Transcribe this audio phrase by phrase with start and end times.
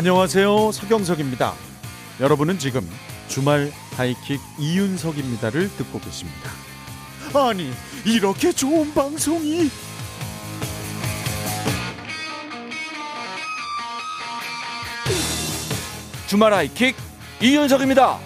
[0.00, 0.72] 안녕하세요.
[0.72, 1.52] 서경석입니다.
[2.20, 2.80] 여러분은 지금
[3.28, 6.50] 주말 하이킥 이윤석입니다를 듣고 계십니다.
[7.34, 7.70] 아니,
[8.06, 9.68] 이렇게 좋은 방송이
[16.28, 16.96] 주말 하이킥
[17.42, 18.20] 이윤석입니다.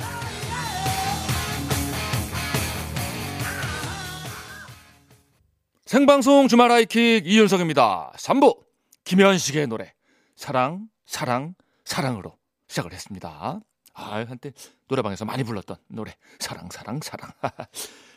[5.87, 8.13] 생방송 주말 하이킥 이윤석입니다.
[8.17, 8.61] 3부
[9.03, 9.93] 김현식의 노래
[10.37, 12.37] 사랑 사랑 사랑으로
[12.69, 13.61] 시작을 했습니다.
[13.95, 14.53] 아, 한때
[14.89, 17.31] 노래방에서 많이 불렀던 노래 사랑 사랑 사랑.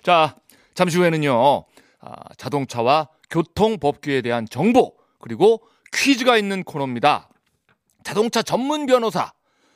[0.04, 0.36] 자,
[0.74, 1.66] 잠시 후에는요.
[2.00, 5.62] 아, 자동차와 교통 법규에 대한 정보 그리고
[5.94, 7.30] 퀴즈가 있는 코너입니다.
[8.04, 9.34] 자동차 전문 변호사,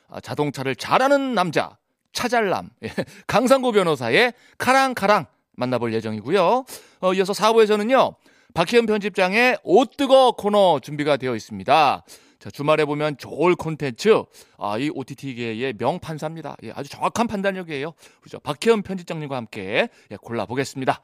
[0.08, 1.78] 아, 자동차를 잘하는 남자,
[2.12, 2.90] 차잘남, 예,
[3.26, 6.64] 강상구 변호사의 카랑카랑 만나볼 예정이고요.
[7.00, 8.14] 어, 이어서 4부에서는요,
[8.54, 12.04] 박희연 편집장의 옷 뜨거 코너 준비가 되어 있습니다.
[12.42, 14.20] 자, 주말에 보면 좋을 콘텐츠,
[14.58, 16.56] 아, 이 OTT계의 명판사입니다.
[16.64, 17.92] 예, 아주 정확한 판단력이에요.
[18.20, 18.40] 그죠?
[18.40, 21.00] 박혜연 편집장님과 함께 예, 골라보겠습니다.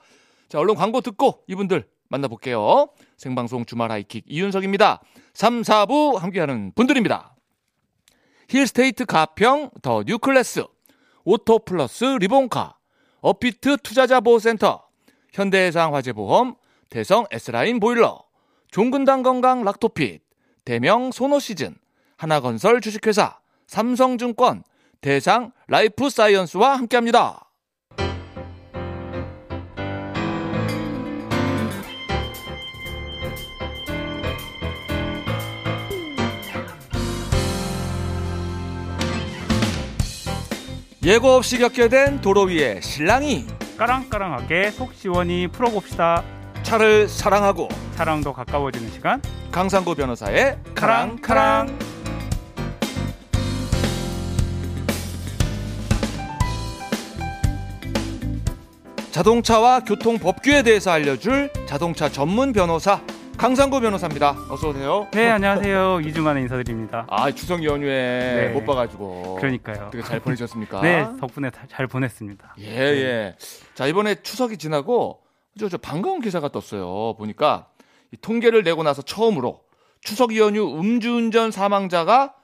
[0.48, 2.89] 자, 얼른 광고 듣고 이분들 만나볼게요.
[3.16, 5.00] 생방송 주말 하이킥 이윤석입니다.
[5.33, 7.36] 3, 4부 함께하는 분들입니다.
[8.48, 10.64] 힐스테이트 가평 더 뉴클래스,
[11.22, 12.77] 오토 플러스 리본카,
[13.20, 14.89] 업비트 투자자 보호센터,
[15.33, 16.56] 현대해상 화재보험,
[16.91, 18.25] 대성 S라인 보일러,
[18.72, 20.27] 종근당 건강 락토핏,
[20.69, 21.77] 대명 소노시즌,
[22.19, 23.38] 하나건설 주식회사,
[23.69, 24.64] 삼성증권,
[25.00, 27.50] 대상 라이프 사이언스와 함께합니다.
[41.03, 43.47] 예고 없이 겪게 된 도로 위에 신랑이
[43.78, 46.38] 까랑까랑하게 속 시원히 풀어봅시다.
[46.62, 49.22] 차를 사랑하고 사랑도 가까워지는 시간.
[49.50, 51.69] 강상구 변호사의 카랑 카랑
[59.10, 63.00] 자동차와 교통 법규에 대해서 알려줄 자동차 전문 변호사
[63.36, 64.30] 강상구 변호사입니다.
[64.50, 65.06] 어서 오세요.
[65.12, 65.98] 네, 안녕하세요.
[66.02, 67.06] 2주 만에 인사드립니다.
[67.08, 67.88] 아 추석 연휴에
[68.34, 68.48] 네.
[68.48, 69.90] 못 봐가지고 그러니까요.
[69.92, 70.80] 되게 잘 보내셨습니까?
[70.82, 72.54] 네, 덕분에 다- 잘 보냈습니다.
[72.60, 73.36] 예, 예.
[73.75, 75.20] 자, 이번에 추석이 지나고
[75.59, 77.14] 저, 저 반가운 기사가 떴어요.
[77.16, 77.69] 보니까
[78.12, 79.60] 이 통계를 내고 나서 처음으로
[80.00, 82.34] 추석 연휴 음주운전 사망자가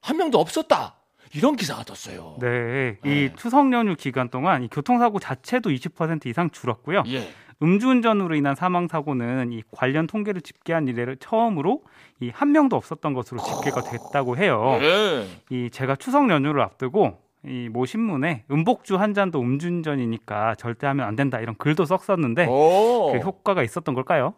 [0.00, 0.96] 한 명도 없었다.
[1.34, 2.36] 이런 기사가 떴어요.
[2.40, 3.10] 네, 네.
[3.26, 7.02] 이 추석 연휴 기간 동안 이 교통사고 자체도 20% 이상 줄었고요.
[7.08, 7.28] 예.
[7.62, 11.82] 음주운전으로 인한 사망 사고는 이 관련 통계를 집계한 이래로 처음으로
[12.20, 14.78] 이 한 명도 없었던 것으로 집계가 됐다고 해요.
[14.80, 15.26] 예.
[15.50, 21.16] 이 제가 추석 연휴를 앞두고 이 모 신문에 음복주 한 잔도 음주운전이니까 절대 하면 안
[21.16, 23.12] 된다 이런 글도 썼었는데 오.
[23.12, 24.34] 그 효과가 있었던 걸까요?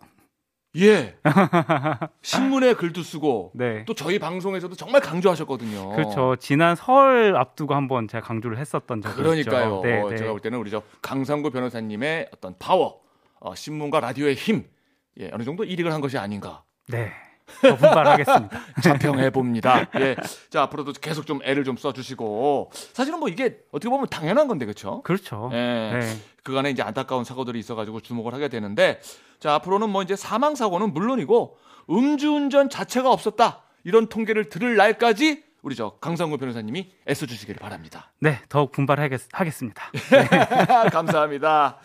[0.78, 1.16] 예.
[2.22, 3.84] 신문에 글도 쓰고 네.
[3.86, 5.90] 또 저희 방송에서도 정말 강조하셨거든요.
[5.90, 6.36] 그렇죠.
[6.36, 9.76] 지난 설 앞두고 한번 제가 강조를 했었던 적이 그러니까요.
[9.76, 9.82] 있죠.
[9.82, 10.16] 네, 네.
[10.16, 13.00] 제가 볼 때는 우리 저 강상구 변호사님의 어떤 파워,
[13.40, 14.64] 어, 신문과 라디오의 힘,
[15.18, 16.62] 예, 어느 정도 이익을 한 것이 아닌가.
[16.88, 17.10] 네.
[17.62, 18.60] 더 분발하겠습니다.
[18.82, 19.88] 자평해 봅니다.
[19.98, 20.16] 예.
[20.50, 22.70] 자, 앞으로도 계속 좀 애를 좀 써주시고.
[22.92, 25.02] 사실은 뭐 이게 어떻게 보면 당연한 건데, 그쵸?
[25.02, 25.50] 그렇죠.
[25.52, 25.56] 예.
[25.56, 26.00] 네.
[26.42, 29.00] 그간에 이제 안타까운 사고들이 있어가지고 주목을 하게 되는데,
[29.40, 31.56] 자, 앞으로는 뭐 이제 사망 사고는 물론이고,
[31.88, 33.62] 음주운전 자체가 없었다.
[33.84, 38.12] 이런 통계를 들을 날까지 우리 저 강상구 변호사님이 애써 주시기를 바랍니다.
[38.20, 39.90] 네, 더욱 분발하겠습니다.
[40.90, 41.78] 감사합니다.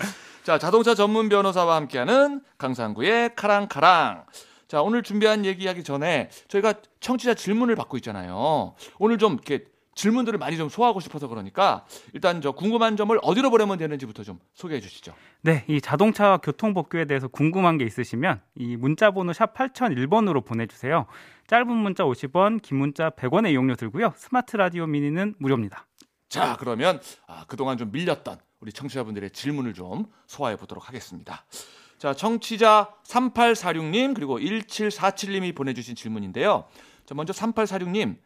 [0.44, 4.26] 자, 자동차 전문 변호사와 함께하는 강상구의 카랑카랑.
[4.72, 8.74] 자, 오늘 준비한 얘기하기 전에 저희가 청취자 질문을 받고 있잖아요.
[9.00, 9.66] 오늘 좀 이렇게
[9.96, 14.80] 질문들을 많이 좀 소화하고 싶어서 그러니까 일단 저 궁금한 점을 어디로 보내면 되는지부터 좀 소개해
[14.80, 15.14] 주시죠.
[15.42, 20.68] 네, 이 자동차와 교통 법규에 대해서 궁금한 게 있으시면 이 문자 번호 샵 8001번으로 보내
[20.68, 21.06] 주세요.
[21.48, 24.14] 짧은 문자 50원, 긴 문자 100원의 이용료 들고요.
[24.16, 25.86] 스마트 라디오 미니는 무료입니다.
[26.30, 31.44] 자, 그러면 아, 그동안 좀 밀렸던 우리 청취자분들의 질문을 좀 소화해 보도록 하겠습니다.
[32.02, 36.66] 자, 청취자 3846님 그리고 1747님이 보내주신 질문인데요.
[37.06, 38.18] 자, 먼저 3846님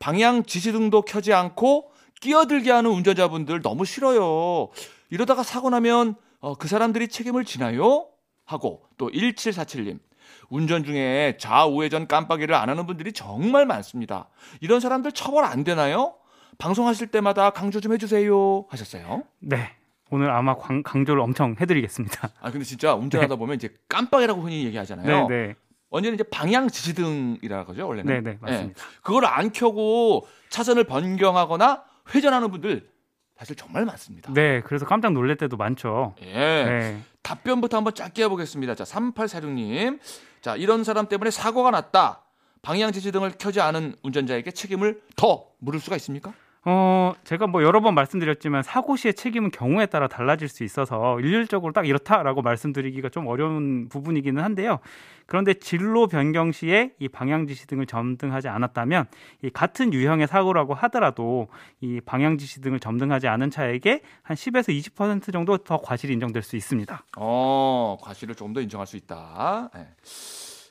[0.00, 4.70] 방향 지시등도 켜지 않고 끼어들게 하는 운전자분들 너무 싫어요.
[5.10, 8.08] 이러다가 사고 나면 어, 그 사람들이 책임을 지나요?
[8.44, 10.00] 하고 또 1747님
[10.48, 14.28] 운전 중에 좌우회전 깜빡이를 안 하는 분들이 정말 많습니다.
[14.60, 16.16] 이런 사람들 처벌 안 되나요?
[16.58, 19.22] 방송하실 때마다 강조 좀 해주세요 하셨어요.
[19.38, 19.70] 네,
[20.14, 22.30] 오늘 아마 광- 강조를 엄청 해드리겠습니다.
[22.40, 25.26] 아 근데 진짜 운전하다 보면 이제 깜빡이라고 흔히 얘기하잖아요.
[25.28, 25.54] 네, 네,
[25.90, 28.22] 언제는 이제 방향 지시등이라고 하죠 원래는.
[28.22, 28.80] 네, 네, 맞습니다.
[29.02, 31.82] 그걸 안 켜고 차선을 변경하거나
[32.14, 32.88] 회전하는 분들
[33.36, 34.32] 사실 정말 많습니다.
[34.32, 36.14] 네, 그래서 깜짝 놀랄 때도 많죠.
[36.22, 36.32] 예.
[36.32, 38.76] 네, 답변부터 한번 짧게 해보겠습니다.
[38.76, 39.98] 자, 3846님.
[40.40, 42.20] 자, 이런 사람 때문에 사고가 났다.
[42.62, 46.32] 방향 지시 등을 켜지 않은 운전자에게 책임을 더 물을 수가 있습니까?
[46.66, 51.72] 어, 제가 뭐 여러 번 말씀드렸지만 사고 시의 책임은 경우에 따라 달라질 수 있어서 일률적으로
[51.72, 54.78] 딱 이렇다라고 말씀드리기가 좀 어려운 부분이기는 한데요.
[55.26, 59.06] 그런데 진로 변경 시에 이 방향 지시 등을 점등하지 않았다면
[59.42, 61.48] 이 같은 유형의 사고라고 하더라도
[61.80, 66.56] 이 방향 지시 등을 점등하지 않은 차에게 한 10에서 20% 정도 더 과실이 인정될 수
[66.56, 67.04] 있습니다.
[67.18, 69.70] 어, 과실을 조금 더 인정할 수 있다.
[69.74, 69.88] 네.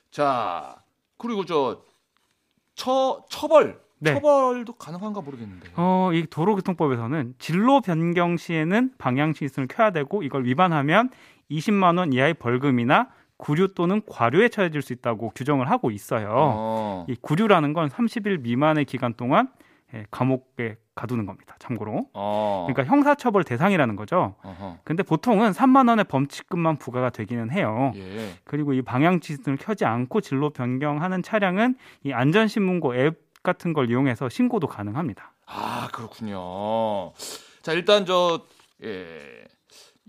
[0.10, 0.76] 자,
[1.18, 1.84] 그리고 저
[2.76, 4.14] 처, 처벌, 네.
[4.14, 5.70] 처벌도 가능한가 모르겠는데.
[5.76, 11.10] 어, 이 도로교통법에서는 진로 변경 시에는 방향 시스템을 켜야 되고 이걸 위반하면
[11.50, 16.30] 20만 원 이하의 벌금이나 구류 또는 과료에 처해질 수 있다고 규정을 하고 있어요.
[16.34, 17.06] 어.
[17.10, 19.50] 이 구류라는 건 30일 미만의 기간 동안
[19.94, 21.56] 예, 감옥에 가두는 겁니다.
[21.60, 22.08] 참고로.
[22.14, 22.68] 어.
[22.68, 24.36] 그러니까 형사처벌 대상이라는 거죠.
[24.44, 24.80] 어허.
[24.84, 27.92] 근데 보통은 3만 원의 범칙금만 부과가 되기는 해요.
[27.96, 28.30] 예.
[28.44, 34.30] 그리고 이 방향 시스템을 켜지 않고 진로 변경하는 차량은 이 안전신문고 앱 같은 걸 이용해서
[34.30, 35.34] 신고도 가능합니다.
[35.46, 37.14] 아, 그렇군요.
[37.62, 38.46] 자, 일단 저
[38.84, 39.44] 예.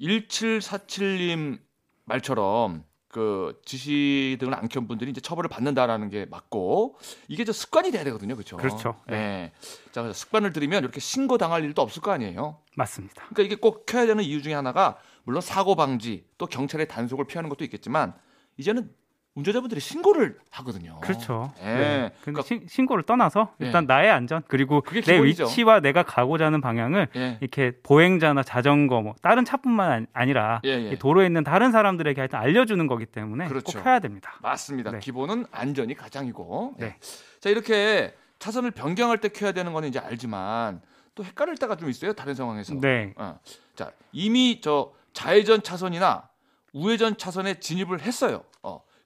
[0.00, 1.58] 1747님
[2.04, 6.98] 말처럼 그 지시 등을 안 켠 분들이 이제 처벌을 받는다라는 게 맞고
[7.28, 8.34] 이게 저 습관이 돼야 되거든요.
[8.34, 8.56] 그렇죠?
[8.56, 8.96] 그렇죠.
[9.10, 9.52] 예.
[9.92, 12.60] 자, 그래서 습관을 들이면 이렇게 신고 당할 일도 없을 거 아니에요.
[12.76, 13.22] 맞습니다.
[13.28, 17.48] 그러니까 이게 꼭 켜야 되는 이유 중에 하나가 물론 사고 방지 또 경찰의 단속을 피하는
[17.50, 18.14] 것도 있겠지만
[18.56, 18.92] 이제는
[19.34, 20.98] 운전자분들이 신고를 하거든요.
[21.00, 21.52] 그렇죠.
[21.60, 21.64] 예.
[21.64, 21.74] 네.
[21.74, 23.86] 근데 그러니까 신- 신고를 떠나서 일단 예.
[23.86, 25.44] 나의 안전 그리고 내 기본이죠.
[25.46, 27.38] 위치와 내가 가고자 하는 방향을 예.
[27.40, 30.90] 이렇게 보행자나 자전거 뭐 다른 차뿐만 아니- 아니라 예, 예.
[30.92, 33.78] 이 도로에 있는 다른 사람들에게 하여튼 알려주는 거기 때문에 그렇죠.
[33.78, 34.34] 꼭 해야 됩니다.
[34.40, 34.92] 맞습니다.
[34.92, 34.98] 네.
[35.00, 36.74] 기본은 안전이 가장이고.
[36.78, 36.96] 네.
[37.40, 40.80] 자 이렇게 차선을 변경할 때 켜야 되는 거는 이제 알지만
[41.16, 42.12] 또 헷갈릴 때가 좀 있어요.
[42.12, 42.74] 다른 상황에서.
[42.80, 43.14] 네.
[43.16, 43.38] 어.
[43.74, 46.28] 자 이미 저 좌회전 차선이나
[46.72, 48.44] 우회전 차선에 진입을 했어요.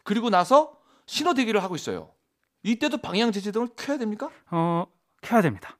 [0.09, 0.11] 어.
[0.11, 0.73] 그리고 나서
[1.05, 2.11] 신호 대기를 하고 있어요.
[2.63, 4.31] 이때도 방향 제시등을 켜야 됩니까?
[4.51, 4.87] 어,
[5.21, 5.77] 켜야 됩니다.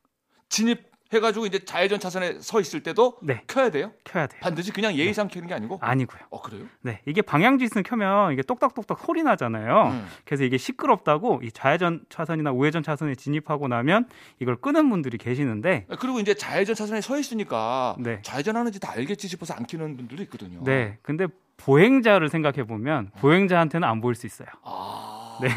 [0.51, 3.93] 진입 해가지고 이제 좌회전 차선에 서 있을 때도 네, 켜야 돼요?
[4.05, 4.41] 켜야 돼요.
[4.43, 5.79] 반드시 그냥 예의상 켜는 게 아니고?
[5.81, 6.21] 아니고요.
[6.29, 6.67] 어 그래요?
[6.83, 9.91] 네, 이게 방향 지시는 켜면 이게 똑딱똑딱 소리 나잖아요.
[9.91, 10.07] 음.
[10.27, 14.07] 그래서 이게 시끄럽다고 이 좌회전 차선이나 우회전 차선에 진입하고 나면
[14.39, 18.21] 이걸 끄는 분들이 계시는데 그리고 이제 좌회전 차선에 서 있으니까 네.
[18.21, 20.63] 좌회전하는지 다 알겠지 싶어서 안 켜는 분들도 있거든요.
[20.63, 21.27] 네, 근데
[21.59, 24.49] 보행자를 생각해 보면 보행자한테는 안 보일 수 있어요.
[24.63, 25.39] 아.
[25.43, 25.49] 네.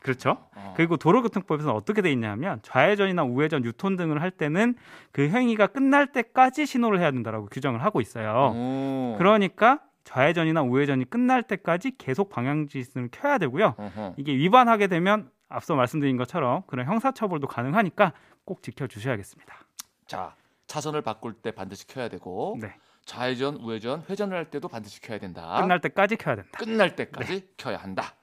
[0.00, 0.38] 그렇죠?
[0.54, 0.72] 어.
[0.76, 4.76] 그리고 도로교통법에서는 어떻게 돼 있냐면 좌회전이나 우회전, 유턴 등을 할 때는
[5.12, 8.52] 그 행위가 끝날 때까지 신호를 해야 된다라고 규정을 하고 있어요.
[8.54, 9.16] 오.
[9.18, 13.74] 그러니까 좌회전이나 우회전이 끝날 때까지 계속 방향 지시를 켜야 되고요.
[13.76, 14.14] 어허.
[14.16, 18.12] 이게 위반하게 되면 앞서 말씀드린 것처럼 그런 형사처벌도 가능하니까
[18.44, 19.54] 꼭 지켜주셔야겠습니다.
[20.06, 20.34] 자
[20.66, 22.74] 차선을 바꿀 때 반드시 켜야 되고 네,
[23.14, 25.58] 좌회전, 우회전, 회전을 할 때도 반드시 켜야 된다.
[25.60, 26.50] 끝날 때까지 켜야 된다.
[26.56, 28.14] 끝날 때까지 켜야 한다.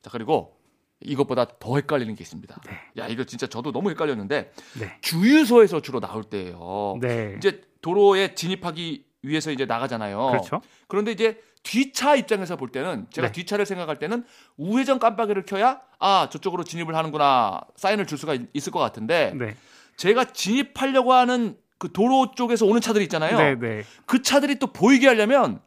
[0.00, 0.56] 자 그리고
[1.00, 2.56] 이것보다 더 헷갈리는 게 있습니다.
[2.66, 2.72] 네.
[3.02, 6.96] 야 이거 진짜 저도 너무 헷갈렸는데 네, 주유소에서 주로 나올 때예요.
[7.02, 10.28] 네, 이제 도로에 진입하기 위해서 이제 나가잖아요.
[10.30, 10.62] 그렇죠.
[10.88, 13.32] 그런데 이제 뒤차 입장에서 볼 때는 제가 네.
[13.32, 14.24] 뒤차를 생각할 때는
[14.56, 19.56] 우회전 깜빡이를 켜야 아 저쪽으로 진입을 하는구나 사인을 줄 수가 있- 있을 것 같은데 네,
[19.98, 23.36] 제가 진입하려고 하는 그 도로 쪽에서 오는 차들 있잖아요.
[23.36, 25.60] 네, 네, 그 차들이 또 보이게 하려면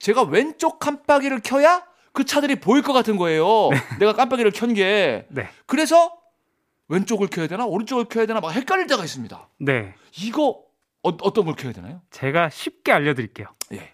[0.00, 3.70] 제가 왼쪽 깜빡이를 켜야 그 차들이 보일 것 같은 거예요.
[4.00, 5.28] 내가 깜빡이를 켠 게.
[5.28, 6.12] 네, 그래서
[6.88, 9.48] 왼쪽을 켜야 되나 오른쪽을 켜야 되나 막 헷갈릴 때가 있습니다.
[9.58, 9.94] 네.
[10.18, 10.64] 이거
[11.04, 12.02] 어, 어떤 걸 켜야 되나요?
[12.10, 13.46] 제가 쉽게 알려드릴게요.
[13.74, 13.92] 예.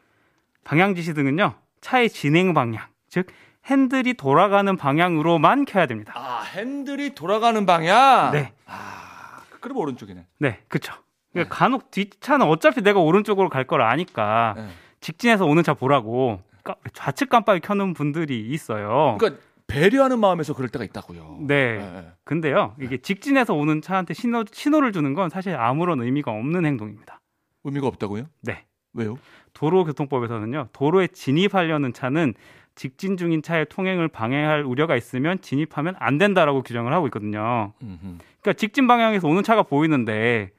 [0.65, 3.27] 방향 지시 등은요 차의 진행 방향, 즉
[3.67, 6.15] 핸들이 돌아가는 방향으로만 켜야 됩니다.
[6.17, 8.31] 아 핸들이 돌아가는 방향.
[8.33, 8.55] 네.
[8.65, 10.27] 아 그럼 오른쪽이네.
[10.39, 10.95] 네, 그렇죠.
[11.37, 14.69] 그러니까 간혹 뒷차는 어차피 내가 오른쪽으로 갈 걸 아니까 네.
[15.01, 19.17] 직진해서 오는 차 보라고 까- 좌측 깜빡이 켜는 분들이 있어요.
[19.19, 21.39] 그러니까 배려하는 마음에서 그럴 때가 있다고요.
[21.43, 21.79] 네.
[21.79, 22.09] 네.
[22.25, 27.21] 근데요, 이게 직진해서 오는 차한테 신호, 신호를 주는 건 사실 아무런 의미가 없는 행동입니다.
[27.65, 28.27] 의미가 없다고요?
[28.43, 28.65] 네.
[28.95, 29.19] 왜요?
[29.55, 32.35] 도로교통법에서는요, 도로에 진입하려는 차는
[32.75, 37.73] 직진 중인 차의 통행을 방해할 우려가 있으면 진입하면 안 된다라고 규정을 하고 있거든요.
[37.83, 38.19] 음흠.
[38.41, 40.51] 그러니까 직진 방향에서 오는 차가 보이는데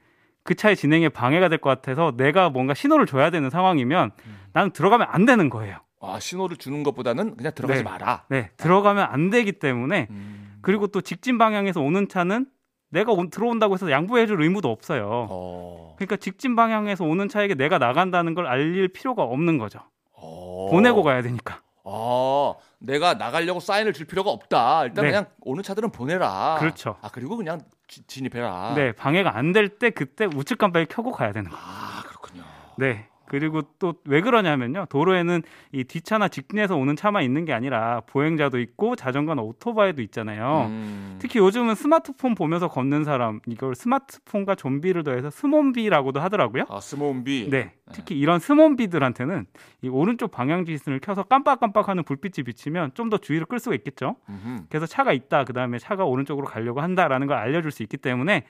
[0.48, 4.12] 그 차의 진행에 방해가 될 것 같아서 내가 뭔가 신호를 줘야 되는 상황이면
[4.54, 5.76] 나는 들어가면 안 되는 거예요.
[6.00, 7.84] 아 신호를 주는 것보다는 그냥 들어가지 네.
[7.84, 8.24] 마라.
[8.30, 10.58] 네, 들어가면 안 되기 때문에 음.
[10.62, 12.46] 그리고 또 직진 방향에서 오는 차는
[12.90, 15.26] 내가 온- 들어온다고 해서 양보해줄 의무도 없어요.
[15.28, 15.94] 어.
[15.98, 19.80] 그러니까 직진 방향에서 오는 차에게 내가 나간다는 걸 알릴 필요가 없는 거죠.
[20.14, 20.68] 어.
[20.70, 21.60] 보내고 가야 되니까.
[21.84, 24.84] 아, 내가 나가려고 사인을 줄 필요가 없다.
[24.84, 25.10] 일단 네.
[25.10, 26.56] 그냥 오는 차들은 보내라.
[26.60, 26.96] 그렇죠.
[27.02, 28.74] 아 그리고 그냥 지- 진입해라.
[28.76, 31.56] 네, 방해가 안 될 때 그때 우측 깜빡이 켜고 가야 되는 거.
[31.58, 32.42] 아 그렇군요.
[32.76, 33.07] 네.
[33.28, 34.86] 그리고 또 왜 그러냐면요.
[34.88, 35.42] 도로에는
[35.72, 40.66] 이 뒷차나 직진해서 오는 차만 있는 게 아니라 보행자도 있고 자전거나 오토바이도 있잖아요.
[40.68, 41.16] 음.
[41.20, 46.64] 특히 요즘은 스마트폰 보면서 걷는 사람 이걸 스마트폰과 좀비를 더해서 스몬비라고도 하더라고요.
[46.70, 47.48] 아 스몬비.
[47.50, 49.46] 네, 특히 이런 스몬비들한테는
[49.82, 54.16] 이 오른쪽 방향 지시선을 켜서 깜빡깜빡하는 불빛이 비치면 좀 더 주의를 끌 수가 있겠죠.
[54.28, 54.64] 음흠.
[54.68, 58.44] 그래서 차가 있다, 그 다음에 차가 오른쪽으로 가려고 한다라는 걸 알려 줄 수 있기 때문에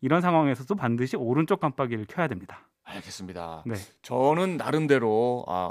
[0.00, 2.60] 이런 상황에서도 반드시 오른쪽 깜빡이를 켜야 됩니다.
[2.88, 3.62] 알겠습니다.
[3.66, 5.70] 네, 저는 나름대로 아,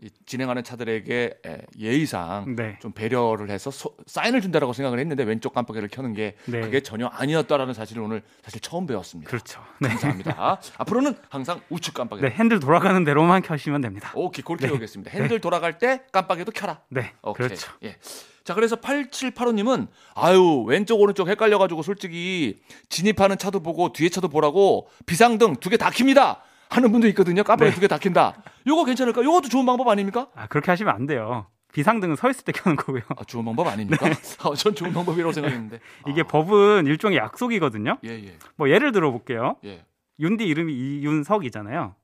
[0.00, 5.52] 이 진행하는 차들에게 에, 예의상 네, 좀 배려를 해서 소- 사인을 준다라고 생각을 했는데 왼쪽
[5.54, 6.60] 깜빡이를 켜는 게 네.
[6.60, 9.28] 그게 전혀 아니었다라는 사실을 오늘 사실 처음 배웠습니다.
[9.28, 9.60] 그렇죠.
[9.80, 10.60] 네, 감사합니다.
[10.78, 12.22] 앞으로는 항상 우측 깜빡이.
[12.22, 14.12] 네, 핸들 돌아가는 대로만 켜시면 됩니다.
[14.14, 14.68] 오케이 그렇게 네.
[14.68, 15.10] 배우겠습니다.
[15.10, 16.80] 핸들 돌아갈 때 깜빡이도 켜라.
[16.90, 17.48] 네, 오케이.
[17.48, 17.72] 그렇죠.
[17.82, 17.96] 예.
[18.44, 24.88] 자, 그래서 8785님은 아유, 왼쪽 오른쪽 헷갈려 가지고 솔직히 진입하는 차도 보고 뒤에 차도 보라고
[25.06, 26.38] 비상등 두 개 다 킵니다.
[26.70, 27.42] 하는 분도 있거든요.
[27.42, 27.74] 깜빡이 네.
[27.74, 28.34] 두개 다 킨다.
[28.66, 29.22] 요거 괜찮을까?
[29.22, 30.28] 요것도 좋은 방법 아닙니까?
[30.34, 31.46] 아 그렇게 하시면 안 돼요.
[31.72, 33.02] 비상등은 서 있을 때 켜는 거고요.
[33.08, 34.06] 아, 좋은 방법 아닙니까?
[34.42, 35.78] 아, 전 좋은 방법이라고 생각했는데.
[35.78, 36.10] 네.
[36.10, 37.98] 이게 아, 법은 일종의 약속이거든요.
[38.04, 38.38] 예, 예.
[38.56, 39.56] 뭐 예를 들어 볼게요.
[39.64, 39.84] 예.
[40.18, 41.94] 윤디 이름이 이윤석이잖아요.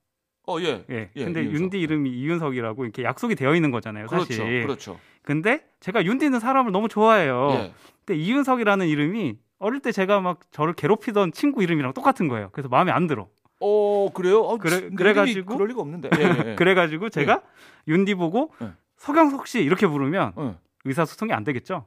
[0.46, 0.84] 어, 예.
[0.90, 1.10] 예.
[1.16, 1.60] 예, 근데 이윤석.
[1.62, 4.36] 윤디 이름이 이윤석이라고 이렇게 약속이 되어 있는 거잖아요, 사실.
[4.36, 4.66] 그렇죠.
[4.66, 5.00] 그렇죠.
[5.22, 7.48] 근데 제가 윤디는 사람을 너무 좋아해요.
[7.52, 7.72] 예.
[8.04, 12.50] 근데 이윤석이라는 이름이 어릴 때 제가 막 저를 괴롭히던 친구 이름이랑 똑같은 거예요.
[12.52, 13.28] 그래서 마음에 안 들어.
[13.66, 14.40] 어, 그래요?
[14.42, 16.10] 어, 그래- 그래가지고- 그럴 리가 없는데.
[16.18, 16.54] 예, 예.
[16.56, 17.42] 그래가지고 제가
[17.88, 18.72] 윤디 보고 예.
[18.98, 21.86] 서경석 씨 이렇게 부르면 어, 의사소통이 안 되겠죠?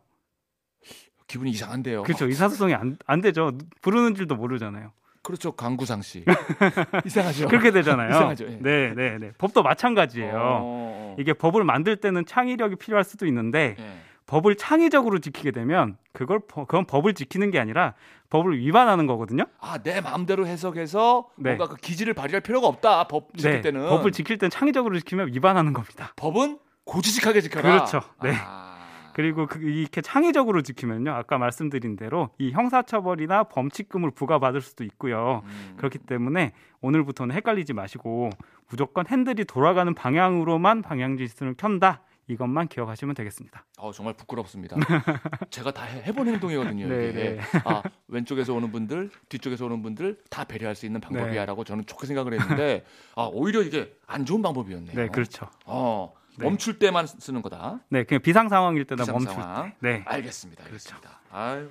[1.27, 2.03] 기분이 이상한데요.
[2.03, 2.25] 그렇죠.
[2.25, 3.51] 의사소통이 안, 안 되죠.
[3.81, 4.91] 부르는 줄도 모르잖아요.
[5.23, 5.51] 그렇죠.
[5.51, 6.23] 강구상 씨.
[7.05, 7.47] 이상하죠.
[7.49, 8.09] 그렇게 되잖아요.
[8.09, 8.45] 이상하죠.
[8.45, 8.57] 예.
[8.61, 9.31] 네, 네, 네.
[9.37, 10.31] 법도 마찬가지예요.
[10.35, 13.83] 어, 이게 법을 만들 때는 창의력이 필요할 수도 있는데 예.
[14.27, 17.93] 법을 창의적으로 지키게 되면 그걸 버- 그건 법을 지키는 게 아니라
[18.29, 19.45] 법을 위반하는 거거든요.
[19.59, 21.55] 아, 내 마음대로 해석해서 네.
[21.55, 23.07] 뭔가 그 기지를 발휘할 필요가 없다.
[23.07, 23.87] 법 지킬 네, 때는.
[23.89, 26.11] 법을 지킬 땐 창의적으로 지키면 위반하는 겁니다.
[26.17, 27.69] 법은 고지식하게 지켜라.
[27.71, 28.01] 그렇죠.
[28.21, 28.33] 네.
[28.37, 28.65] 아.
[29.13, 35.41] 그리고 그 이렇게 창의적으로 지키면요, 아까 말씀드린 대로 이 형사처벌이나 범칙금을 부과받을 수도 있고요.
[35.45, 35.73] 음.
[35.77, 38.29] 그렇기 때문에 오늘부터는 헷갈리지 마시고
[38.69, 42.01] 무조건 핸들이 돌아가는 방향으로만 방향지시를 켠다.
[42.27, 43.65] 이것만 기억하시면 되겠습니다.
[43.77, 44.75] 어, 정말 부끄럽습니다.
[45.49, 46.87] 제가 다 해- 해본 행동이거든요.
[46.87, 47.13] 네, 이게.
[47.35, 47.39] 네.
[47.63, 51.07] 아, 왼쪽에서 오는 분들, 뒤쪽에서 오는 분들 다 배려할 수 있는 네.
[51.07, 54.93] 방법이야라고 저는 좋게 생각을 했는데, 아, 오히려 이게 안 좋은 방법이었네요.
[54.95, 55.49] 네, 그렇죠.
[55.65, 56.45] 어, 네.
[56.45, 57.79] 멈출 때만 쓰는 거다.
[57.89, 59.69] 네, 그냥 비상 상황일 때나 비상 멈출 상황.
[59.71, 59.75] 때.
[59.79, 60.03] 네.
[60.05, 60.63] 알겠습니다.
[60.65, 60.95] 그렇죠.
[60.95, 61.19] 알겠습니다.
[61.31, 61.69] 아유.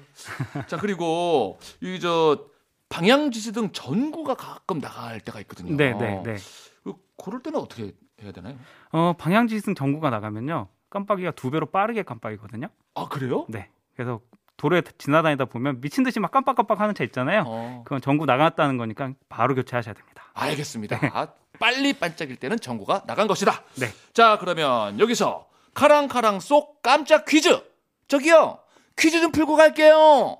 [0.66, 2.46] 자, 그리고 이 저
[2.88, 5.76] 방향 지시 등 전구가 가끔 나갈 때가 있거든요.
[5.76, 6.36] 네, 네, 네.
[6.84, 7.90] 그, 그럴 때는 어떻게
[8.22, 8.56] 해야 되나요?
[8.92, 10.68] 어, 방향지시승 전구가 나가면요.
[10.90, 12.68] 깜빡이가 두 배로 빠르게 깜빡이거든요.
[12.94, 13.44] 아, 그래요?
[13.48, 13.68] 네.
[13.94, 14.20] 그래서
[14.56, 17.44] 도로에 지나다니다 보면 미친 듯이 막 깜빡깜빡 하는 차 있잖아요.
[17.46, 17.82] 어.
[17.84, 20.24] 그건 전구 나갔다는 거니까 바로 교체하셔야 됩니다.
[20.32, 20.98] 알겠습니다.
[21.12, 23.62] 아, 빨리 반짝일 때는 전구가 나간 것이다.
[23.78, 23.88] 네.
[24.14, 27.62] 자, 그러면 여기서 카랑카랑 속 깜짝 퀴즈.
[28.08, 28.58] 저기요.
[28.96, 30.38] 퀴즈 좀 풀고 갈게요.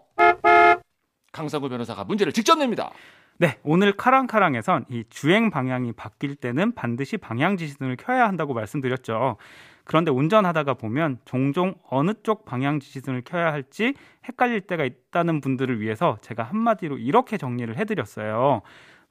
[1.33, 2.91] 강상구 변호사가 문제를 직접 냅니다.
[3.39, 9.37] 네, 오늘 카랑카랑에선 이 주행 방향이 바뀔 때는 반드시 방향 지시등을 켜야 한다고 말씀드렸죠.
[9.85, 13.93] 그런데 운전하다가 보면 종종 어느 쪽 방향 지시등을 켜야 할지
[14.27, 18.63] 헷갈릴 때가 있다는 분들을 위해서 제가 한마디로 이렇게 정리를 해드렸어요.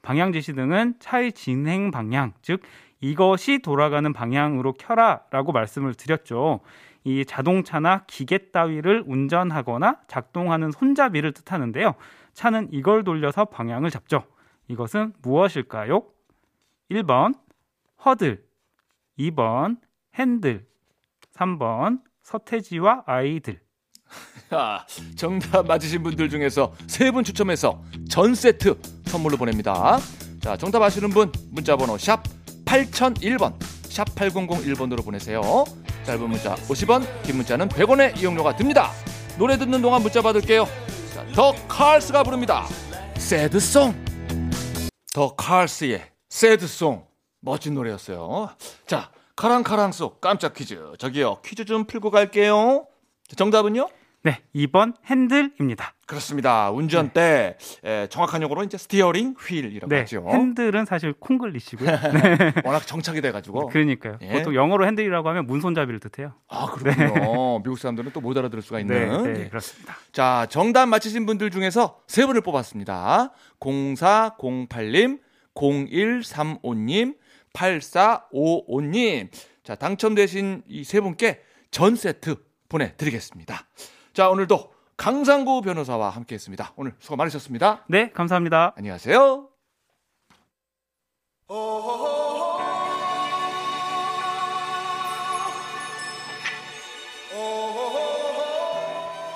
[0.02, 2.62] 방향 지시등은 차의 진행 방향, 즉
[3.00, 6.60] 이것이 돌아가는 방향으로 켜라라고 말씀을 드렸죠.
[7.04, 11.94] 이 자동차나 기계 따위를 운전하거나 작동하는 손잡이를 뜻하는데요.
[12.36, 14.24] 차는 이걸 돌려서 방향을 잡죠.
[14.68, 16.04] 이것은 무엇일까요?
[16.90, 17.34] 1번
[18.04, 18.44] 허들,
[19.18, 19.78] 2번
[20.14, 20.66] 핸들,
[21.34, 23.60] 3번 서태지와 아이들.
[24.50, 29.98] 자, 정답 맞으신 분들 중에서 세 분 추첨해서 전 세트 선물로 보냅니다.
[30.40, 32.22] 자, 정답 아시는 분 문자 번호 샵
[32.66, 33.54] 8001번
[33.88, 35.40] 샵 8001번으로 보내세요.
[36.04, 38.90] 짧은 문자 50원, 긴 문자는 100원의 이용료가 듭니다.
[39.38, 40.66] 노래 듣는 동안 문자 받을게요.
[41.16, 42.66] 자, 더 칼스가 부릅니다.
[43.16, 43.94] 새드송.
[45.14, 47.06] 더 칼스의 새드송.
[47.40, 48.50] 멋진 노래였어요.
[48.86, 50.78] 자, 카랑카랑 속 깜짝 퀴즈.
[50.98, 52.86] 저기요, 퀴즈 좀 풀고 갈게요.
[53.28, 53.88] 자, 정답은요?
[54.26, 55.94] 네, 2번 핸들입니다.
[56.04, 56.70] 그렇습니다.
[56.72, 60.26] 운전 때 에, 정확한 용어로 이제 steering wheel이라고 네, 하죠.
[60.28, 61.88] 핸들은 사실 콩글리시고요.
[62.66, 63.68] 워낙 정착이 돼가지고.
[63.68, 64.18] 그러니까요.
[64.22, 64.32] 예.
[64.32, 66.34] 보통 영어로 핸들이라고 하면 문손잡이를 뜻해요.
[66.48, 67.60] 아 그렇군요.
[67.62, 69.22] 미국 사람들은 또 못 알아들을 수가 있는.
[69.22, 69.48] 네, 네, 예.
[69.48, 69.94] 그렇습니다.
[70.10, 73.32] 자, 정답 맞히신 분들 중에서 세 분을 뽑았습니다.
[73.60, 75.20] 0408님,
[75.54, 77.16] 0135님,
[77.54, 79.28] 8455님.
[79.62, 81.40] 자, 당첨되신 이 세 분께
[81.70, 82.36] 전 세트
[82.68, 83.66] 보내드리겠습니다.
[84.16, 86.72] 자, 오늘도 강상구 변호사와 함께 했습니다.
[86.76, 87.84] 오늘 수고 많으셨습니다.
[87.86, 88.72] 네, 감사합니다.
[88.74, 89.46] 안녕하세요.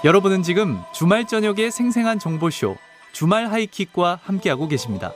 [0.03, 2.79] 여러분은 지금 주말 저녁의 생생한 정보쇼
[3.13, 5.13] 주말 하이킥과 함께하고 계십니다.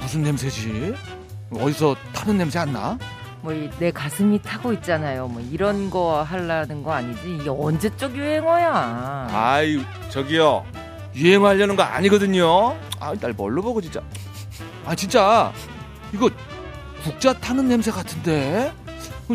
[0.00, 0.94] 무슨 냄새지?
[1.52, 2.98] 어디서 타는 냄새 안 나?
[3.42, 5.28] 뭐 내 가슴이 타고 있잖아요.
[5.28, 7.36] 뭐 이런 거 하려는 거 아니지.
[7.40, 9.28] 이게 언제적 유행어야.
[9.30, 10.64] 아이, 저기요.
[11.14, 12.74] 유행하려는 거 아니거든요.
[13.00, 14.00] 아, 날 뭘로 보고 진짜.
[14.86, 15.52] 아, 진짜.
[16.12, 16.30] 이거
[17.02, 18.72] 국자 타는 냄새 같은데?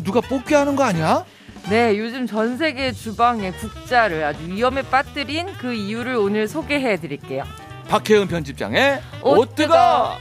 [0.03, 1.23] 누가 뽑기 하는 거 아니야?
[1.69, 7.43] 네, 요즘 전 세계 주방에 국자를 아주 위험에 빠뜨린 그 이유를 오늘 소개해 드릴게요.
[7.89, 10.15] 박혜은 편집장의 옷옷 뜨거!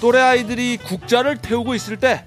[0.00, 2.24] 또래 아이들이 국자를 태우고 있을 때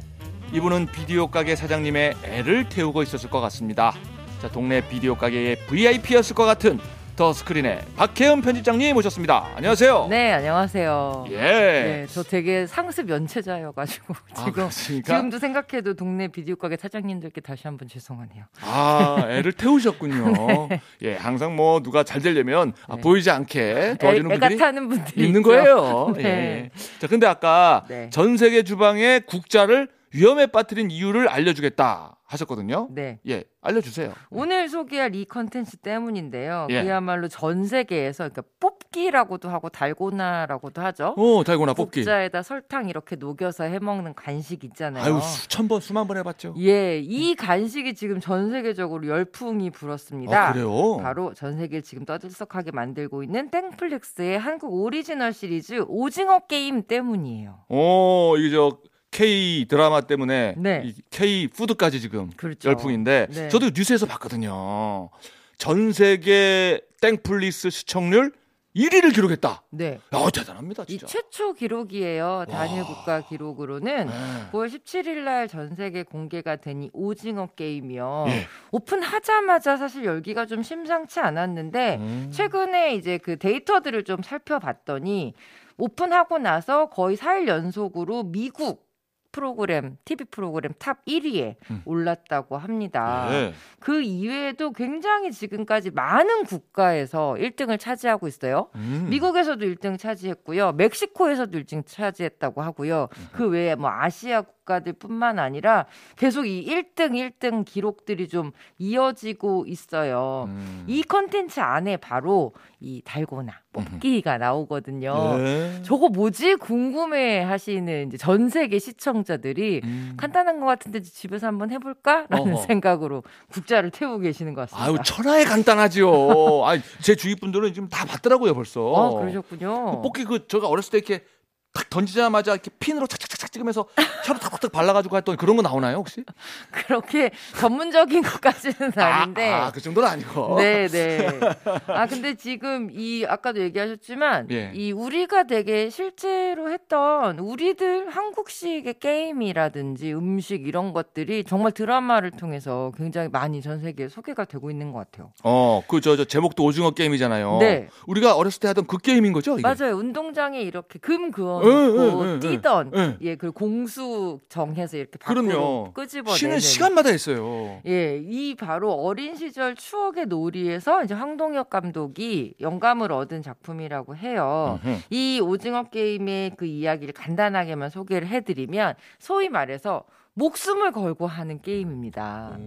[0.54, 3.96] 이분은 비디오 가게 사장님의 애를 태우고 있었을 것 같습니다.
[4.40, 6.80] 자, 동네 비디오 가게의 VIP였을 것 같은
[7.16, 9.52] 더 스크린의 박혜은 편집장님 모셨습니다.
[9.56, 10.08] 안녕하세요.
[10.10, 11.26] 네, 안녕하세요.
[11.30, 11.36] 예.
[11.38, 15.16] 네, 저 되게 상습 연체자여가지고 아, 지금 그렇습니까?
[15.16, 18.46] 지금도 생각해도 동네 비디오 가게 사장님들께 다시 한번 죄송하네요.
[18.62, 20.70] 아, 애를 태우셨군요.
[21.04, 23.02] 예, 항상 뭐 누가 잘 되려면 아, 네.
[23.02, 25.50] 보이지 않게 도와주는 애, 가 분들이 타는 분들이 있는 있죠.
[25.52, 26.14] 거예요.
[26.18, 26.24] 네.
[26.24, 26.70] 예.
[26.98, 28.10] 자, 근데 아까 네.
[28.10, 32.88] 전 세계 주방에 국자를 위험에 빠뜨린 이유를 알려주겠다 하셨거든요.
[32.92, 33.20] 네.
[33.28, 34.14] 예, 알려주세요.
[34.32, 36.68] 오늘 소개할 이 컨텐츠 때문인데요.
[36.70, 36.84] 예.
[36.84, 41.14] 그야말로 전 세계에서 그러니까 뽑기라고도 하고 달고나라고 도 하죠.
[41.18, 42.02] 오, 달고나 뽑기.
[42.02, 45.04] 국자에다 설탕 이렇게 녹여서 해먹는 간식 있잖아요.
[45.04, 46.56] 아유, 수천 번, 수만 번 해봤죠.
[46.60, 50.50] 예, 이 간식이 지금 전 세계적으로 열풍이 불었습니다.
[50.50, 50.98] 아, 그래요?
[50.98, 57.66] 바로 전 세계를 지금 떠들썩하게 만들고 있는 땡플릭스의 한국 오리지널 시리즈 오징어 게임 때문이에요.
[57.70, 58.78] 오, 이게 저
[59.14, 60.82] K 드라마 때문에 네.
[60.86, 62.70] 이 K 푸드까지 지금 그렇죠.
[62.70, 63.50] 열풍인데 네.
[63.50, 65.10] 저도 뉴스에서 봤거든요.
[65.58, 68.34] 전 세계 땡플릭스 시청률
[68.76, 69.62] 1위를 기록했다.
[69.70, 70.00] 네.
[70.16, 71.06] 야, 대단합니다, 이 진짜.
[71.06, 72.46] 최초 기록이에요.
[72.50, 74.12] 단일 국가 기록으로는 네.
[74.52, 78.26] 9월 17일 날 전 세계 공개가 된 이 오징어 게임이요.
[78.30, 78.48] 예.
[78.72, 82.30] 오픈하자마자 사실 열기가 좀 심상치 않았는데 음.
[82.34, 85.36] 최근에 이제 그 데이터들을 좀 살펴봤더니
[85.78, 88.88] 오픈하고 나서 거의 4일 연속으로 미국
[89.34, 91.82] 프로그램, TV 프로그램 top 1위에 음.
[91.84, 93.28] 올랐다고 합니다.
[93.30, 93.54] 네.
[93.80, 98.70] 그 이외에도 굉장히 지금까지 많은 국가에서 1등을 차지하고 있어요.
[98.76, 99.08] 음.
[99.10, 100.74] 미국에서도 1등 차지했고요.
[100.74, 103.10] 멕시코에서도 1등 차지했다고 하고요.
[103.34, 110.46] 그 외에 뭐 아시아 국가들뿐만 아니라 계속 이 1등 1등 기록들이 좀 이어지고 있어요.
[110.48, 110.86] 음.
[110.88, 115.38] 이 컨텐츠 안에 바로 이 달고나 뽑기가 나오거든요.
[115.38, 115.82] 네.
[115.84, 120.14] 저거 뭐지 궁금해 하시는 이제 전 세계 시청자들이 음.
[120.16, 122.62] 간단한 것 같은데 집에서 한번 해볼까 라는 어허.
[122.68, 124.86] 생각으로 국자를 태우고 계시는 것 같습니다.
[124.88, 126.66] 아유 천하에 간단하지요.
[126.66, 128.94] 아, 제 주위 분들은 지금 다 봤더라고요 벌써.
[128.96, 130.02] 아, 그러셨군요.
[130.02, 131.26] 뽑기 그 제가 어렸을 때 이렇게
[131.74, 133.88] 탁 던지자마자 이렇게 핀으로 착착착착 찍으면서
[134.24, 136.24] 샤로 탁탁 발라가지고 했던 그런 거 나오나요 혹시?
[136.72, 139.50] 그렇게 전문적인 것까지는 아닌데.
[139.52, 140.56] 아, 그 정도는 아니고.
[140.60, 141.40] 네, 네.
[141.88, 144.72] 아, 근데 지금 이 아까도 얘기하셨지만 예.
[144.76, 153.30] 이 우리가 되게 실제로 했던 우리들 한국식의 게임이라든지 음식 이런 것들이 정말 드라마를 통해서 굉장히
[153.30, 155.32] 많이 전 세계에 소개가 되고 있는 것 같아요.
[155.44, 157.58] 어, 그저저 제목도 오징어 게임이잖아요.
[157.60, 157.90] 네.
[158.06, 159.58] 우리가 어렸을 때 하던 그 게임인 거죠?
[159.58, 159.62] 이게?
[159.62, 159.96] 맞아요.
[159.96, 163.18] 운동장에 이렇게 금 그어 예, 예, 뛰던 예.
[163.22, 165.92] 예, 그 공수 정해서 이렇게 밖으로.
[165.94, 167.82] 끄집어내는 쉬는 시간마다 했어요.
[167.86, 174.80] 예, 이 바로 어린 시절 추억의 놀이에서 이제 황동혁 감독이 영감을 얻은 작품이라고 해요.
[174.84, 174.98] 음흠.
[175.10, 180.04] 이 오징어 게임의 그 이야기를 간단하게만 소개를 해드리면 소위 말해서
[180.36, 182.58] 목숨을 걸고 하는 게임입니다.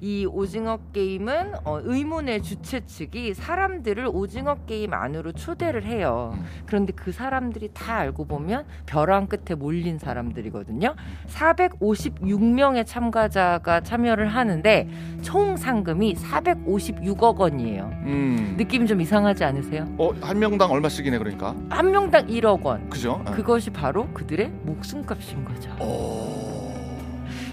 [0.00, 6.32] 이 오징어 게임은 어, 의문의 주최 측이 사람들을 오징어 게임 안으로 초대를 해요.
[6.34, 6.44] 음.
[6.66, 10.94] 그런데 그 사람들이 다 알고 보면 벼랑 끝에 몰린 사람들이거든요.
[11.28, 14.88] 456명의 참가자가 참여를 하는데
[15.22, 17.84] 총 상금이 456억 원이에요.
[18.04, 18.54] 음.
[18.58, 19.88] 느낌이 좀 이상하지 않으세요?
[19.96, 21.54] 어, 한 명당 얼마씩이네 그러니까.
[21.70, 22.90] 한 명당 1억 원.
[22.90, 23.22] 그죠?
[23.24, 23.30] 어.
[23.32, 25.70] 그것이 바로 그들의 목숨값인 거죠.
[25.80, 26.55] 오.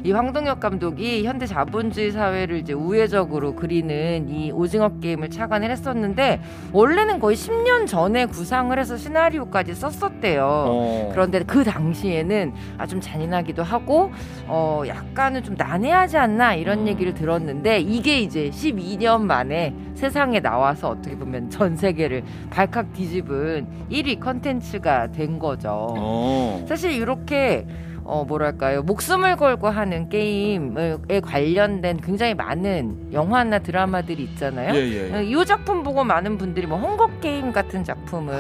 [0.03, 6.41] 이 황동혁 감독이 현대 자본주의 사회를 이제 우회적으로 그리는 이 오징어 게임을 착안을 했었는데
[6.73, 10.43] 원래는 거의 10년 전에 구상을 해서 시나리오까지 썼었대요.
[10.45, 11.09] 어.
[11.13, 14.11] 그런데 그 당시에는 아, 좀 잔인하기도 하고
[14.47, 21.15] 어 약간은 좀 난해하지 않나 이런 얘기를 들었는데 이게 이제 12년 만에 세상에 나와서 어떻게
[21.15, 25.87] 보면 전 세계를 발칵 뒤집은 1위 컨텐츠가 된 거죠.
[25.97, 26.65] 어.
[26.67, 27.65] 사실 이렇게
[28.05, 34.75] 어 뭐랄까요 목숨을 걸고 하는 게임에 관련된 굉장히 많은 영화나 드라마들이 있잖아요.
[34.75, 35.13] 예, 예.
[35.13, 38.33] 어, 이 작품 보고 많은 분들이 뭐 헝거 게임 같은 작품을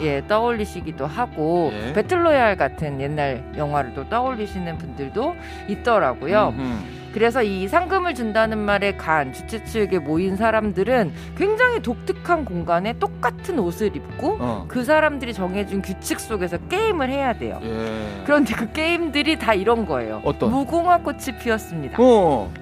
[0.00, 1.92] 예 떠올리시기도 하고 예.
[1.92, 5.36] 배틀로얄 같은 옛날 영화를 또 떠올리시는 분들도
[5.68, 6.54] 있더라고요.
[6.56, 13.58] 음, 그래서 이 상금을 준다는 말에 간 주최 측에 모인 사람들은 굉장히 독특한 공간에 똑같은
[13.58, 14.66] 옷을 입고 어.
[14.68, 17.58] 그 사람들이 정해준 규칙 속에서 게임을 해야 돼요.
[17.62, 18.22] 예.
[18.26, 20.20] 그런데 그 게임들이 다 이런 거예요.
[20.26, 20.50] 어떤?
[20.50, 21.96] 무궁화 꽃이 피었습니다.
[21.98, 22.52] 어.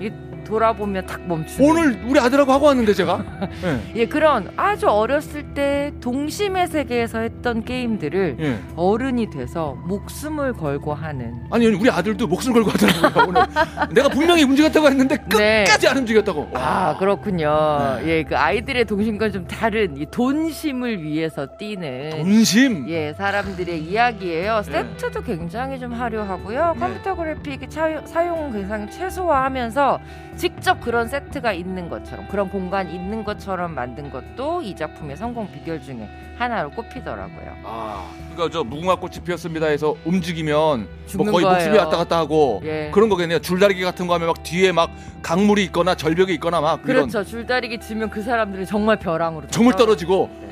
[0.45, 1.69] 돌아보면 탁 멈추는.
[1.71, 3.25] 오늘 우리 아들하고 하고 왔는데 제가.
[3.65, 4.01] 예.
[4.01, 8.59] 예 그런 아주 어렸을 때 동심의 세계에서 했던 게임들을 예.
[8.77, 11.35] 어른이 돼서 목숨을 걸고 하는.
[11.51, 13.43] 아니 우리 아들도 목숨 걸고 하더라고요 오늘.
[13.95, 15.65] 내가 분명히 움직였다고 했는데 네.
[15.65, 16.51] 끝까지 안 움직였다고.
[16.55, 17.99] 아 그렇군요.
[18.03, 18.19] 네.
[18.19, 22.11] 예그 아이들의 동심과 좀 다른 이 돈심을 위해서 뛰는.
[22.11, 22.89] 돈심.
[22.89, 24.63] 예, 사람들의 이야기예요.
[24.67, 24.73] 네.
[24.99, 26.73] 세트도 굉장히 좀 화려하고요.
[26.75, 26.81] 네.
[26.81, 29.99] 컴퓨터 그래픽 차- 사용 굉장히 최소화하면서
[30.37, 35.81] 직접 그런 세트가 있는 것처럼 그런 공간 있는 것처럼 만든 것도 이 작품의 성공 비결
[35.81, 37.57] 중에 하나로 꼽히더라고요.
[37.65, 41.51] 아, 그러니까 저 무궁화 꽃이 피었습니다 해서 움직이면 뭐 거의 거예요.
[41.51, 42.91] 목숨이 왔다 갔다 하고 예.
[42.93, 43.39] 그런 거겠네요.
[43.39, 44.91] 줄다리기 같은 거 하면 막 뒤에 막
[45.23, 47.25] 강물이 있거나 절벽이 있거나 막 이런 그렇죠.
[47.29, 50.44] 줄다리기 치면 그 사람들은 정말 벼랑으로 정말 떨어지고 네.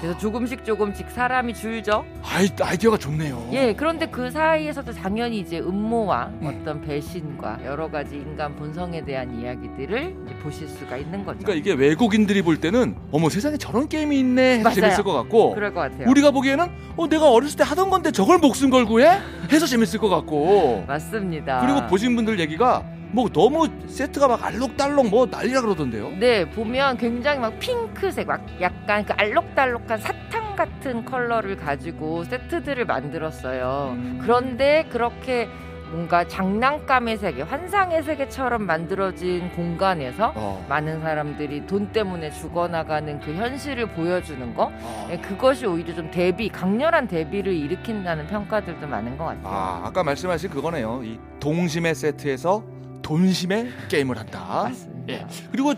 [0.00, 2.04] 그래서 조금씩 조금씩 사람이 줄죠.
[2.22, 3.48] 아이, 아이디어가 좋네요.
[3.52, 6.46] 예, 그런데 그 사이에서도 당연히 이제 음모와 음.
[6.46, 11.38] 어떤 배신과 여러 가지 인간 본성에 대한 이야기들을 이제 보실 수가 있는 거죠.
[11.38, 14.74] 그러니까 이게 외국인들이 볼 때는 어머 세상에 저런 게임이 있네 해서 맞아요.
[14.74, 16.08] 재밌을 것 같고 그럴 것 같아요.
[16.10, 19.18] 우리가 보기에는 어 내가 어렸을 때 하던 건데 저걸 목숨 걸고 해
[19.50, 21.60] 해서 재밌을 것 같고 맞습니다.
[21.60, 26.10] 그리고 보신 분들 얘기가 뭐 너무 세트가 막 알록달록 뭐 난리라 그러던데요.
[26.18, 33.94] 네 보면 굉장히 막 핑크색 막 약간 그 알록달록한 사탕 같은 컬러를 가지고 세트들을 만들었어요.
[33.96, 34.18] 음.
[34.22, 35.48] 그런데 그렇게
[35.90, 40.66] 뭔가 장난감의 세계, 환상의 세계처럼 만들어진 공간에서 어.
[40.68, 45.08] 많은 사람들이 돈 때문에 죽어나가는 그 현실을 보여주는 거 어.
[45.10, 49.46] 예, 그것이 오히려 좀 대비 강렬한 대비를 일으킨다는 평가들도 많은 것 같아요.
[49.46, 51.02] 아 아까 말씀하신 그거네요.
[51.04, 52.64] 이 동심의 세트에서
[53.06, 54.64] 돈심의 게임을 한다.
[54.64, 55.12] 맞습니다.
[55.12, 55.26] 예.
[55.52, 55.74] 그리고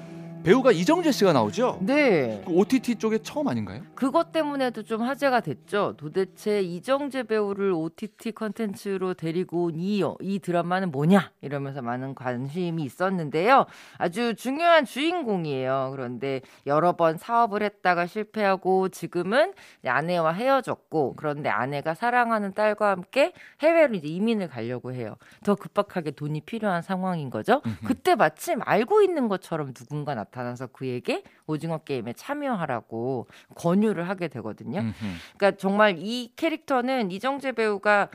[0.49, 1.77] 배우가 이정재 씨가 나오죠.
[1.83, 3.83] 네, 그 OTT 쪽에 처음 아닌가요?
[3.95, 5.93] 그것 때문에도 좀 화제가 됐죠.
[5.99, 11.33] 도대체 이정재 배우를 OTT 컨텐츠로 데리고 온 이, 이 드라마는 뭐냐?
[11.43, 13.67] 이러면서 많은 관심이 있었는데요.
[13.99, 15.91] 아주 중요한 주인공이에요.
[15.93, 19.53] 그런데 여러 번 사업을 했다가 실패하고 지금은
[19.85, 25.17] 아내와 헤어졌고 그런데 아내가 사랑하는 딸과 함께 해외로 이제 이민을 가려고 해요.
[25.45, 27.61] 더 급박하게 돈이 필요한 상황인 거죠.
[27.85, 34.81] 그때 마침 알고 있는 것처럼 누군가 나타 나서 그에게 오징어 게임에 참여하라고 권유를 하게 되거든요.
[34.81, 34.95] 음흠.
[35.37, 38.09] 그러니까 정말 이 캐릭터는 이정재 배우가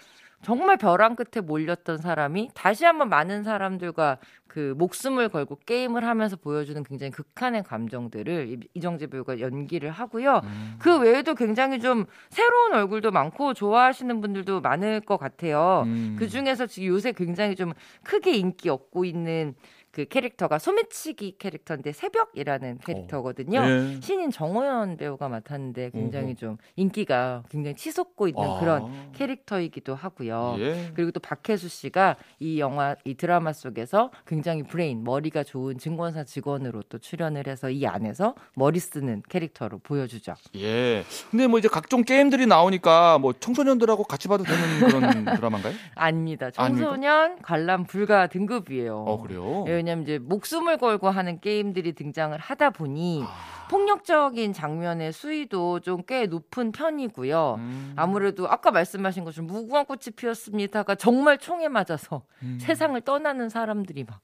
[0.44, 4.18] 정말 벼랑 끝에 몰렸던 사람이 다시 한번 많은 사람들과
[4.54, 10.42] 그 목숨을 걸고 게임을 하면서 보여주는 굉장히 극한의 감정들을 이- 이정재 배우가 연기를 하고요.
[10.44, 10.76] 음.
[10.78, 15.82] 그 외에도 굉장히 좀 새로운 얼굴도 많고 좋아하시는 분들도 많을 것 같아요.
[15.88, 16.16] 음.
[16.20, 19.56] 그 중에서 지금 요새 굉장히 좀 크게 인기 얻고 있는
[19.90, 23.60] 그 캐릭터가 소매치기 캐릭터인데 새벽이라는 캐릭터거든요.
[23.60, 24.00] 예.
[24.02, 26.34] 신인 정호연 배우가 맡았는데 굉장히.
[26.34, 28.60] 좀 인기가 굉장히 치솟고 있는 아.
[28.60, 30.56] 그런 캐릭터이기도 하고요.
[30.58, 30.92] 예.
[30.96, 36.84] 그리고 또 박해수 씨가 이 영화 이 드라마 속에서 굉장히 브레인 머리가 좋은 증권사 직원으로
[36.90, 40.36] 또 출연을 해서 이 안에서 머리 쓰는 캐릭터로 보여주죠.
[40.58, 41.04] 예.
[41.32, 45.74] 근데 뭐 이제 각종 게임들이 나오니까 뭐 청소년들하고 같이 봐도 되는 그런 드라마인가요?
[45.96, 46.50] 아닙니다.
[46.58, 46.86] 아닙니까?
[46.90, 48.98] 청소년 관람 불가 등급이에요.
[48.98, 49.66] 어 그래요.
[49.68, 53.63] 예, 왜냐면 이제 목숨을 걸고 하는 게임들이 등장을 하다 보니 아.
[53.70, 57.56] 폭력적인 장면의 수위도 좀 꽤 높은 편이고요.
[57.60, 57.94] 음.
[57.96, 62.58] 아무래도 아까 말씀하신 것처럼 무궁화 꽃이 피었습니다가 정말 총에 맞아서 음.
[62.62, 64.20] 세상을 떠나는 사람들이 막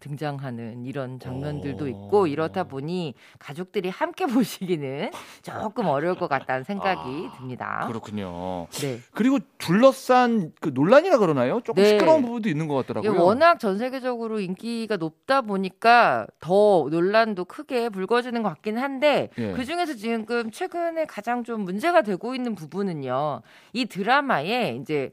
[0.00, 1.88] 등장하는 이런 장면들도 오.
[1.88, 5.10] 있고 이렇다 보니 가족들이 함께 보시기는
[5.42, 7.84] 조금 어려울 것 같다는 생각이 아, 듭니다.
[7.88, 8.66] 그렇군요.
[8.80, 9.00] 네.
[9.12, 11.60] 그리고 둘러싼 그 논란이라 그러나요?
[11.64, 11.90] 조금 네.
[11.90, 13.22] 시끄러운 부분도 있는 것 같더라고요.
[13.24, 19.52] 워낙 전 세계적으로 인기가 높다 보니까 더 논란도 크게 불거지는 것 같긴 한데 예.
[19.52, 23.42] 그 중에서 지금 최근에 가장 좀 문제가 되고 있는 부분은요.
[23.72, 25.10] 이 드라마에 이제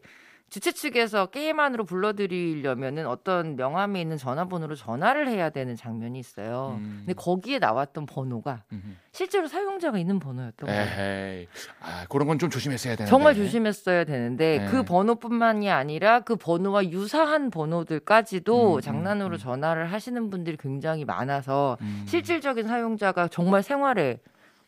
[0.55, 6.77] 주최 측에서 게임 안으로 불러드리려면은 어떤 명함에 있는 전화번호로 전화를 해야 되는 장면이 있어요.
[6.79, 6.99] 음.
[6.99, 8.97] 근데 거기에 나왔던 번호가 음.
[9.11, 11.45] 실제로 사용자가 있는 번호였던 거예요.
[11.81, 13.09] 아, 그런 건 좀 조심했어야 되는데.
[13.09, 14.65] 정말 조심했어야 되는데 네.
[14.67, 19.37] 그 번호뿐만이 아니라 그 번호와 유사한 번호들까지도 음, 장난으로 음.
[19.37, 22.05] 전화를 하시는 분들이 굉장히 많아서 음.
[22.07, 24.19] 실질적인 사용자가 정말 생활에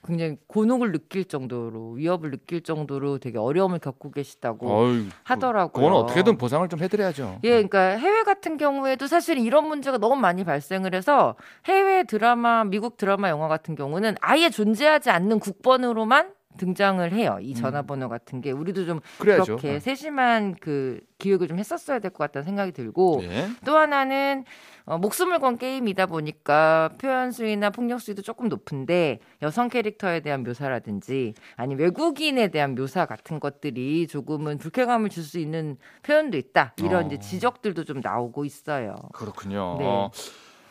[0.05, 5.83] 굉장히 곤혹을 느낄 정도로 위협을 느낄 정도로 되게 어려움을 겪고 계시다고 어휴, 하더라고요.
[5.83, 7.39] 그건 어떻게든 보상을 좀 해드려야죠.
[7.43, 12.97] 예, 그러니까 해외 같은 경우에도 사실 이런 문제가 너무 많이 발생을 해서 해외 드라마, 미국
[12.97, 17.37] 드라마, 영화 같은 경우는 아예 존재하지 않는 국번으로만 등장을 해요.
[17.41, 19.01] 이 전화번호 같은 게 우리도 좀 음.
[19.19, 19.57] 그래야죠.
[19.57, 23.47] 그렇게 세심한 그 기획을 좀 했었어야 될 것 같다는 생각이 들고 예.
[23.65, 24.43] 또 하나는
[24.85, 31.33] 어, 목숨을 건 게임이다 보니까 표현 수위나 폭력 수위도 조금 높은데 여성 캐릭터에 대한 묘사라든지
[31.55, 37.07] 아니 외국인에 대한 묘사 같은 것들이 조금은 불쾌감을 줄 수 있는 표현도 있다 이런 어.
[37.07, 38.95] 이제 지적들도 좀 나오고 있어요.
[39.13, 39.75] 그렇군요.
[39.79, 40.09] 네.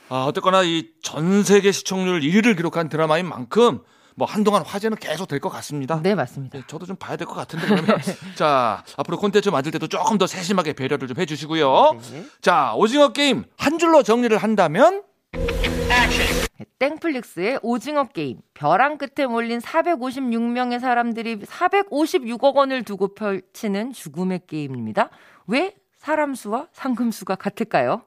[0.08, 3.80] 아, 어쨌거나 이 전 세계 시청률 1위를 기록한 드라마인 만큼
[4.16, 6.00] 뭐 한동안 화제는 계속 될 것 같습니다.
[6.02, 6.58] 네 맞습니다.
[6.58, 7.98] 네, 저도 좀 봐야 될 것 같은데 그러면
[8.34, 11.92] 자 앞으로 콘텐츠 만들 때도 조금 더 세심하게 배려를 좀 해 주시고요.
[12.12, 12.26] 네.
[12.40, 15.02] 자 오징어 게임 한 줄로 정리를 한다면
[16.78, 25.10] 땡플릭스의 오징어 게임 벼랑 끝에 몰린 456명의 사람들이 456억 원을 두고 펼치는 죽음의 게임입니다.
[25.46, 28.02] 왜 사람 수와 상금 수가 같을까요?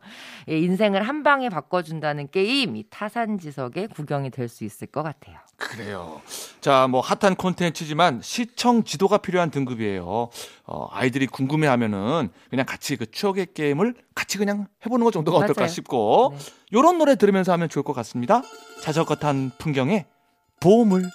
[0.50, 5.38] 예, 인생을 한 방에 바꿔준다는 게임 이 타산지석의 구경이 될 수 있을 것 같아요.
[5.60, 6.22] 그래요.
[6.62, 10.30] 자, 뭐 핫한 콘텐츠지만 시청 지도가 필요한 등급이에요.
[10.65, 15.67] 어, 아이들이 궁금해하면은 그냥 같이 그 추억의 게임을 같이 그냥 해보는 것 정도가 어떨까 맞아요.
[15.72, 16.45] 싶고 네.
[16.74, 18.41] 요런 노래 들으면서 하면 좋을 것 같습니다.
[18.82, 20.06] 자전거 탄 풍경에
[20.60, 21.10] 보물.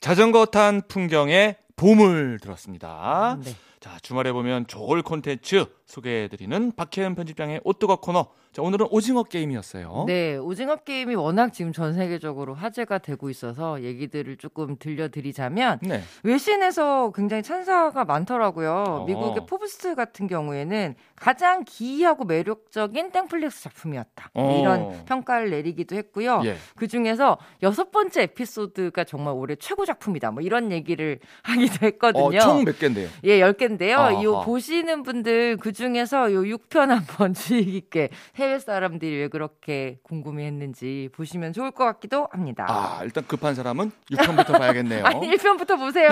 [0.00, 3.38] 자전거 탄 풍경에 보물 들었습니다.
[3.42, 3.54] 네.
[3.82, 8.28] 자, 주말에 보면 좋을 콘텐츠 소개해드리는 박혜은 편집장의 오뜨거 코너.
[8.52, 10.04] 자, 오늘은 오징어 게임이었어요.
[10.06, 16.02] 네, 오징어 게임이 워낙 지금 전 세계적으로 화제가 되고 있어서 얘기들을 조금 들려드리자면 네.
[16.22, 18.72] 외신에서 굉장히 찬사가 많더라고요.
[18.86, 19.04] 어.
[19.06, 24.30] 미국의 포브스 같은 경우에는 가장 기이하고 매력적인 땡플릭스 작품이었다.
[24.34, 24.60] 어.
[24.60, 26.42] 이런 평가를 내리기도 했고요.
[26.44, 26.56] 예.
[26.76, 30.30] 그 중에서 여섯 번째 에피소드가 정말 올해 최고 작품이다.
[30.30, 32.26] 뭐 이런 얘기를 하기도 했거든요.
[32.26, 33.08] 어, 총몇 개인데요?
[33.24, 33.98] 예, 10개 인데요.
[33.98, 34.22] 아하.
[34.22, 40.46] 요 보시는 분들 그 중에서 요 6편 한번 주의 깊게 해외 사람들이 왜 그렇게 궁금해
[40.46, 42.66] 했는지 보시면 좋을 것 같기도 합니다.
[42.68, 45.04] 아, 일단 급한 사람은 6편부터 봐야겠네요.
[45.06, 46.10] 아니, 1편부터 보세요.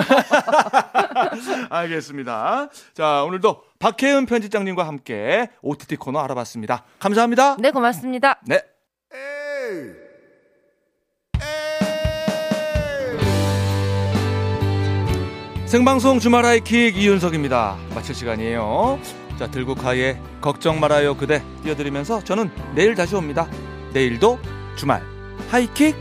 [1.69, 2.69] 알겠습니다.
[2.93, 6.83] 자, 오늘도 박혜은 편집장님과 함께 OTT 코너 알아봤습니다.
[6.99, 7.57] 감사합니다.
[7.57, 8.39] 네, 고맙습니다.
[8.45, 8.61] 네.
[15.71, 17.77] 생방송 주말 하이킥 이윤석입니다.
[17.95, 18.99] 마칠 시간이에요.
[19.39, 23.47] 자, 들국화의 걱정 말아요 그대 띄워드리면서 저는 내일 다시 옵니다.
[23.93, 24.37] 내일도
[24.75, 25.01] 주말
[25.49, 25.95] 하이킥